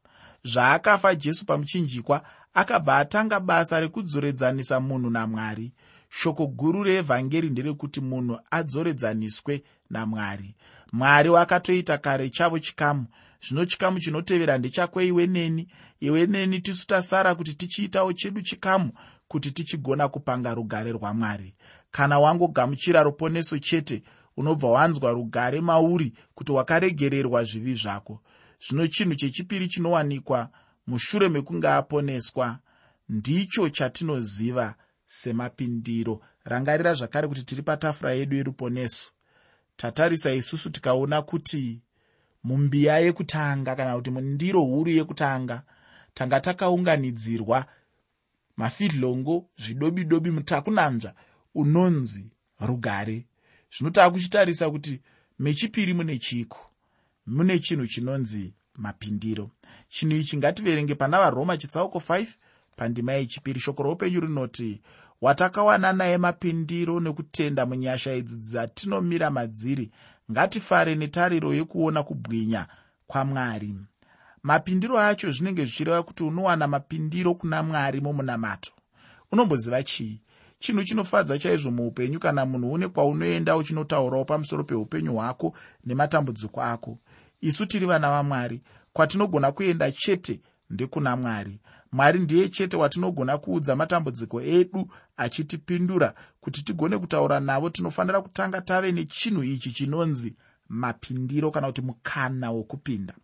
Zvaakafa 0.44 1.14
jesu 1.14 1.46
pamuchinjikwa 1.46 2.22
akabva 2.54 2.96
atanga 2.96 3.40
basa 3.40 3.80
rekudzoredzanisa 3.80 4.80
munhu 4.80 5.10
namwari. 5.10 5.72
Shoko 6.08 6.46
guru 6.46 6.82
reevhangeri 6.82 7.50
nderekuti 7.50 8.00
munhu 8.00 8.38
adzoredzaniswe 8.50 9.62
namwari. 9.90 10.54
Mwari 10.92 11.28
wakatoita 11.28 11.98
kare 11.98 12.28
chavo 12.28 12.58
chikamu. 12.58 13.06
Zvino 13.42 13.64
chikamu 13.64 14.00
chinotevera 14.00 14.58
ndechakwe 14.58 15.06
iwe 15.06 15.26
neni. 15.26 15.68
Iwe 16.00 16.26
neni 16.26 16.60
tisu 16.60 16.86
tasara 16.86 17.34
kuti 17.34 17.54
tichiitawo 17.54 18.12
chedu 18.12 18.42
chikamu 18.42 18.92
kuti 19.28 19.50
tichigona 19.50 20.08
kupanga 20.08 20.54
rugare 20.54 20.92
rwamwari. 20.92 21.54
Kana 21.90 22.18
wangogamuchira 22.18 23.02
ruponeso 23.02 23.58
chete 23.58 24.02
unobva 24.40 24.68
wanzwa 24.68 25.12
rugare 25.12 25.61
mauri 25.61 26.12
kuti 26.35 26.53
wakaregererwa 26.53 27.44
zvivi 27.44 27.74
zvako. 27.74 28.20
Zvino 28.64 28.87
chinhu 28.87 29.14
chechipiri 29.14 29.68
chinowanikwa 29.68 30.48
mushure 30.87 31.29
mekunge 31.29 31.68
aponeswa 31.68 32.59
ndicho 33.09 33.68
chatinoziva 33.68 34.74
semapindiro. 35.07 36.20
Rangarira 36.44 36.94
zvakare 36.94 37.29
kuti 37.29 37.44
tiri 37.44 37.62
patafura 37.62 38.12
yedu 38.12 38.37
yeruponeso. 38.37 39.11
Tatarisa 39.76 40.33
isusu 40.33 40.70
tikaona 40.70 41.22
kuti 41.22 41.81
mumbiya 42.44 42.98
yekutanga 42.98 43.76
kana 43.76 43.96
kuti 43.96 44.11
mundiro 44.11 44.61
huru 44.61 44.90
yekutanga 44.90 45.62
tanga 46.14 46.40
takaunganidzirwa 46.40 47.66
mafidhlongo 48.57 49.48
zvidobi 49.59 50.05
dobi 50.05 50.31
mutakunanzva 50.31 51.14
unonzi 51.55 52.33
rugare 52.61 53.26
zvino 53.76 53.90
taakuchitarisa 53.90 54.70
kuti 54.70 55.00
mechipiri 55.38 55.94
mune 55.94 56.18
chiko? 56.18 56.70
Mune 57.26 57.59
chinhu 57.59 57.87
chinonzi 57.87 58.54
mapindiro. 58.74 59.50
Chinhu 59.88 60.16
ichi 60.16 60.37
ngativerenge 60.37 60.94
pana 60.94 61.18
varoma 61.18 61.56
chitsauko 61.56 61.98
5 61.98 62.26
pandima 62.76 63.12
yechipiri. 63.12 63.61
Shoko 63.61 63.83
roupenyu 63.83 64.20
rinoti 64.20 64.80
watakawana 65.20 65.92
naye 65.92 66.18
mapindiro 66.18 67.00
nekutenda 67.00 67.66
munyasha 67.66 68.14
idzi 68.14 68.37
dzatinomira 68.37 69.30
madziri 69.30 69.90
ngatifare 70.30 70.94
netariro 70.94 71.54
yekuona 71.54 72.02
kubwinya 72.02 72.66
kwamwari 73.06 73.74
mapindiro 74.42 74.98
acho 74.98 75.33
zvinenge 75.33 75.64
zvichireva 75.64 76.02
kuti 76.02 76.24
unowana 76.24 76.66
mapindiro 76.68 77.35
kuna 77.35 77.62
mwari 77.62 78.00
mumunamato 78.00 78.72
unomboziva 79.33 79.83
chii 79.83 80.20
chinhu 80.61 80.85
chinofadza 80.85 81.38
chaizvo 81.38 81.70
muupenyu 81.70 82.18
kana 82.20 82.46
munhu 82.46 82.73
une 82.73 82.88
kwaunoenda 82.88 83.57
uchinotaurawo 83.57 84.25
pamusoro 84.25 84.64
peupenyu 84.64 85.12
hwako 85.14 85.57
nematambudziko 85.85 86.62
ako. 86.62 86.99
Isu 87.40 87.66
tiri 87.66 87.87
vana 87.87 88.11
vamwari 88.11 88.62
kwatinogona 88.92 89.53
kuenda 89.53 89.92
chete 89.92 90.40
ndekuna 90.70 91.16
mwari. 91.16 91.61
Mwari 91.92 92.18
ndiye 92.18 92.49
chete 92.49 92.77
watinogona 92.77 93.38
kuudza 93.38 93.77
matambudziko 93.77 94.42
edu 94.42 94.88
achitipindura 95.16 96.14
kuti 96.40 96.64
tigone 96.64 96.99
kutaura 96.99 97.40
navo. 97.40 97.70
Tinofanira 97.70 98.20
kutanga 98.20 98.61
tave 98.61 98.92
nechinhu 98.92 99.42
ichi 99.44 99.73
chinonzi 99.73 100.37
mapindiro 100.68 101.51
kana 101.51 101.66
kuti 101.66 101.83
mukana 101.83 102.51
wokupinda. 102.51 103.14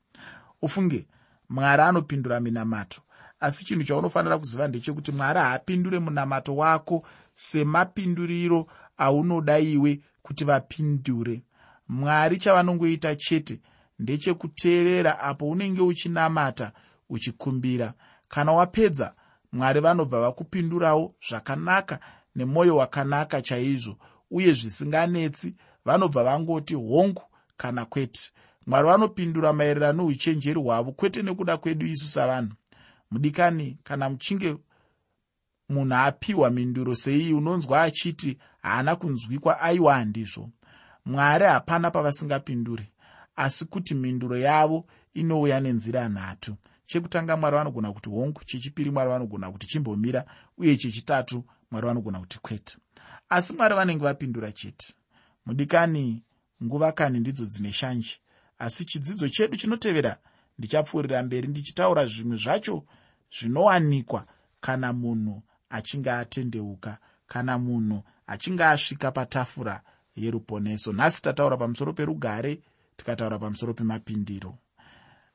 Ufunge 0.62 1.06
mwari 1.48 1.82
anopindura 1.82 2.40
minamato 2.40 3.00
asi 3.40 3.64
chinhu 3.64 3.84
chaunofanira 3.84 4.38
kuziva 4.38 4.68
ndechekuti 4.68 5.12
mwari 5.12 5.38
haapindure 5.38 5.98
munamato 5.98 6.56
wako 6.56 7.04
semapinduriro 7.36 8.66
aunoda 8.96 9.58
iwe 9.58 10.00
kuti 10.22 10.44
vapindure. 10.44 11.42
Mwari 11.88 12.38
chavanongoita 12.38 13.16
chete 13.16 13.60
ndechekuteerera 13.98 15.20
apo 15.20 15.48
unenge 15.50 15.80
uchinamata 15.80 16.72
uchikumbira. 17.08 17.92
Kana 18.28 18.52
wapedza 18.52 19.14
mwari 19.52 19.80
vanobva 19.80 20.20
vakupindurawo 20.20 21.14
zvakanaka 21.28 22.00
nemwoyo 22.36 22.76
wakanaka 22.76 23.42
chaizvo 23.42 23.96
uye 24.30 24.52
zvisinganetsi 24.52 25.54
vanobva 25.84 26.24
vangoti 26.24 26.74
hongu 26.74 27.22
kana 27.56 27.84
kwete. 27.84 28.30
Mwari 28.66 28.86
vanopindura 28.88 29.52
maererano 29.52 30.02
nouchenjeri 30.02 30.60
hwavo 30.60 30.92
kwete 30.92 31.22
nekuda 31.22 31.56
kwedu 31.56 31.86
isu 31.86 32.08
savanhu. 32.08 32.52
Mudikani 33.10 33.78
kana 33.84 34.10
muchinge 34.10 34.56
munhu 35.68 35.94
apiwa 35.94 36.50
minduro 36.50 36.94
sei 36.94 37.32
unonzwa 37.32 37.82
achiti 37.82 38.38
haana 38.62 38.96
kunzwikwa 38.96 39.60
aiwa 39.60 39.94
handizvo. 39.94 40.50
Mwari 41.04 41.44
hapana 41.44 41.90
pavasingapinduri 41.90 42.92
asi 43.36 43.64
kuti 43.64 43.94
minduro 43.94 44.38
yavo 44.38 44.84
inouya 45.14 45.60
nenzira 45.60 46.08
nhatu. 46.08 46.56
Chekutanga 46.86 47.36
mwari 47.36 47.56
vanogona 47.56 47.92
kuti 47.92 48.10
hongu 48.10 48.44
chechipiri 48.44 48.90
mwari 48.90 49.10
vanogona 49.10 49.50
kuti 49.52 49.66
chimbomira 49.66 50.24
uye 50.58 50.76
chechitatu 50.76 51.44
mwari 51.70 51.86
vanogona 51.86 52.20
kuti 52.20 52.38
kwete. 52.38 52.78
Asi 53.28 53.52
mwari 53.54 53.74
vanenge 53.74 54.04
vapindura 54.04 54.52
chete 54.52 54.94
mudikani 55.46 56.22
nguva 56.64 56.92
kani 56.92 57.20
ndidzo 57.20 57.44
dzine 57.44 57.72
shanje. 57.72 58.18
Asi 58.58 58.84
chidzidzo 58.84 59.28
chedu 59.28 59.56
chinotevera 59.56 60.16
ndichapfuurira 60.58 61.22
mberi 61.22 61.48
ndichitaura 61.48 62.06
zvimwe 62.06 62.36
zvacho 62.36 62.84
zvinowanikwa. 63.38 64.26
Kana 64.60 64.92
munhu 64.92 65.42
achinge 65.70 66.10
atendeuka 66.10 66.98
kana 67.26 67.58
munhu 67.58 68.02
achinge 68.26 68.64
asvika 68.64 69.12
patafura 69.12 69.82
yeruponeso. 70.16 70.92
Nhasi 70.92 71.22
tataura 71.22 71.56
pamusoro 71.56 71.92
perugare 71.92 72.60
tikataura 72.96 73.38
pamusoro 73.38 73.74
pemapindiro. 73.74 74.58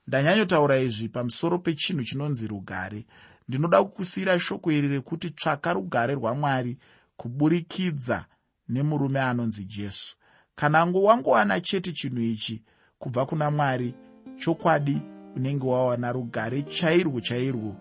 Ndanyanyotaura 0.08 0.78
izvi 0.80 1.10
pamusoro 1.10 1.60
pechinhu 1.60 2.04
chinonzi 2.04 2.48
rugare. 2.48 3.06
Ndinoda 3.48 3.84
kukusiyira 3.84 4.40
shoko 4.40 4.72
iri 4.72 4.88
rekuti 4.88 5.30
tsvaka 5.30 5.74
rugare 5.74 6.14
rwamwari 6.14 6.78
kuburikidza 7.18 8.26
nemurume 8.70 9.22
anonzi 9.22 9.66
jesu. 9.66 10.16
Kana 10.56 10.88
ngo 10.88 11.04
wangowana 11.04 11.62
chete 11.62 11.92
chinhu 11.94 12.22
ichi 12.22 12.64
kubva 13.00 13.26
kuna 13.26 13.52
mwari 13.52 13.94
chokwadi 14.38 15.02
unenge 15.36 15.66
wawana 15.66 16.12
rugare 16.12 16.64
chairwo 16.64 17.22
chairwo 17.22 17.76